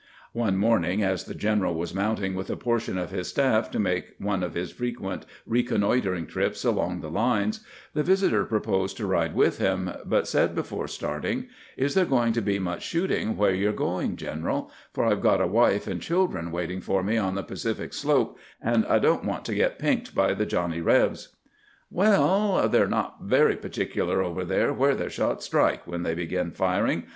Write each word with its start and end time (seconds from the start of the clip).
One 0.33 0.57
morning, 0.57 1.03
as 1.03 1.25
the 1.25 1.35
general 1.35 1.75
was 1.75 1.93
mounting 1.93 2.33
with 2.33 2.49
a 2.49 2.55
portion 2.55 2.97
of 2.97 3.11
his 3.11 3.27
staff 3.27 3.69
to 3.69 3.77
make 3.77 4.15
one 4.17 4.41
of 4.41 4.55
his 4.55 4.71
frequent 4.71 5.27
reconnoitering 5.45 6.25
trips 6.25 6.65
along 6.65 7.01
the 7.01 7.09
GBANT'S 7.11 7.57
VISITOB 7.59 7.59
FKOM 7.59 7.59
THE 7.59 7.59
PACIFIC 7.59 7.59
SLOPE 7.59 7.61
185 7.61 7.65
lines, 7.67 7.67
the 8.09 8.11
visitor 8.11 8.45
proposed 8.45 8.97
to 8.97 9.05
ride 9.05 9.35
with 9.35 9.57
him, 9.59 9.91
but 10.03 10.27
said 10.27 10.55
before 10.55 10.87
starting:" 10.87 11.47
Is 11.87 11.93
there 11.93 12.05
going 12.05 12.33
to 12.33 12.41
be 12.41 12.57
much 12.57 12.81
shooting 12.81 13.37
where 13.37 13.53
you 13.53 13.69
're 13.69 13.73
going, 13.73 14.15
general 14.15 14.61
1 14.63 14.71
For 14.93 15.05
I 15.05 15.13
've 15.13 15.21
got 15.21 15.39
a 15.39 15.45
wife 15.45 15.85
and 15.85 16.01
children 16.01 16.49
waiting 16.51 16.81
for 16.81 17.03
me 17.03 17.17
on 17.17 17.35
the 17.35 17.43
Pacific 17.43 17.93
slope, 17.93 18.39
and 18.59 18.87
I 18.87 18.97
don't 18.97 19.23
want 19.23 19.45
to 19.45 19.53
get 19.53 19.77
pinked 19.77 20.15
by 20.15 20.33
the 20.33 20.47
Johnny 20.47 20.81
Eebs."" 20.81 21.27
Well, 21.91 22.67
they 22.67 22.81
're 22.81 22.87
not 22.87 23.21
very 23.21 23.55
particular 23.55 24.23
over 24.23 24.43
there 24.43 24.73
where 24.73 24.95
their 24.95 25.11
shots 25.11 25.45
strike 25.45 25.85
when 25.85 26.01
they 26.01 26.15
begin 26.15 26.49
firing. 26.49 27.03